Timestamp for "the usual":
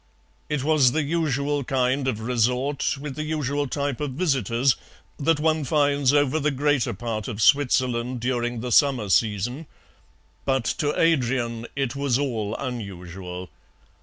0.93-1.63, 3.15-3.67